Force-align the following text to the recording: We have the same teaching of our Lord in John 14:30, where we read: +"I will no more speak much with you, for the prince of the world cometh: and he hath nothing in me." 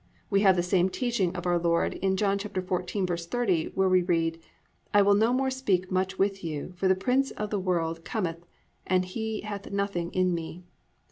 We 0.31 0.39
have 0.39 0.55
the 0.55 0.63
same 0.63 0.89
teaching 0.89 1.35
of 1.35 1.45
our 1.45 1.59
Lord 1.59 1.93
in 1.93 2.17
John 2.17 2.39
14:30, 2.39 3.75
where 3.75 3.87
we 3.87 4.01
read: 4.01 4.39
+"I 4.95 5.03
will 5.03 5.13
no 5.13 5.31
more 5.31 5.51
speak 5.51 5.91
much 5.91 6.17
with 6.17 6.43
you, 6.43 6.73
for 6.75 6.87
the 6.87 6.95
prince 6.95 7.29
of 7.29 7.51
the 7.51 7.59
world 7.59 8.03
cometh: 8.03 8.43
and 8.87 9.05
he 9.05 9.41
hath 9.41 9.69
nothing 9.69 10.09
in 10.13 10.33
me." 10.33 10.63